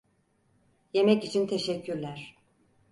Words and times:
Yemek 0.93 1.23
için 1.23 1.47
teşekkürler. 1.47 2.35